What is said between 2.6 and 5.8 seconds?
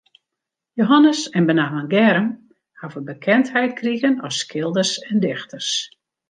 hawwe bekendheid krigen as skilders en dichters.